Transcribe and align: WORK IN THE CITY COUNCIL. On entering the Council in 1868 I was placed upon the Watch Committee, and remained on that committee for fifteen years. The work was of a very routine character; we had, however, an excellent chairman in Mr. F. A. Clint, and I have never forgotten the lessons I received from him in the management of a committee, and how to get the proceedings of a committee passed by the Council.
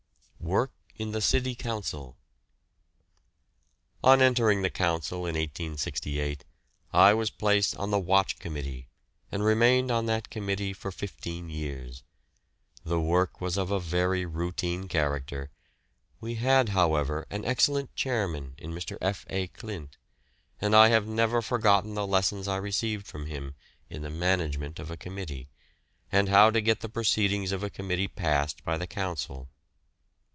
WORK 0.43 0.71
IN 0.97 1.11
THE 1.11 1.21
CITY 1.21 1.53
COUNCIL. 1.55 2.17
On 4.03 4.21
entering 4.23 4.63
the 4.63 4.71
Council 4.71 5.19
in 5.19 5.35
1868 5.35 6.43
I 6.91 7.13
was 7.13 7.29
placed 7.29 7.75
upon 7.75 7.91
the 7.91 7.99
Watch 7.99 8.37
Committee, 8.39 8.89
and 9.31 9.45
remained 9.45 9.91
on 9.91 10.07
that 10.07 10.31
committee 10.31 10.73
for 10.73 10.91
fifteen 10.91 11.49
years. 11.51 12.03
The 12.83 12.99
work 12.99 13.39
was 13.39 13.55
of 13.55 13.69
a 13.71 13.79
very 13.79 14.25
routine 14.25 14.87
character; 14.89 15.51
we 16.19 16.35
had, 16.35 16.69
however, 16.69 17.27
an 17.29 17.45
excellent 17.45 17.95
chairman 17.95 18.55
in 18.57 18.71
Mr. 18.73 18.97
F. 18.99 19.25
A. 19.29 19.47
Clint, 19.47 19.95
and 20.59 20.75
I 20.75 20.89
have 20.89 21.07
never 21.07 21.41
forgotten 21.43 21.93
the 21.93 22.07
lessons 22.07 22.47
I 22.49 22.57
received 22.57 23.05
from 23.05 23.27
him 23.27 23.53
in 23.89 24.01
the 24.01 24.09
management 24.09 24.79
of 24.79 24.89
a 24.91 24.97
committee, 24.97 25.49
and 26.11 26.27
how 26.29 26.49
to 26.49 26.59
get 26.61 26.81
the 26.81 26.89
proceedings 26.89 27.51
of 27.53 27.61
a 27.63 27.69
committee 27.69 28.07
passed 28.09 28.65
by 28.65 28.75
the 28.77 28.87
Council. 28.87 29.47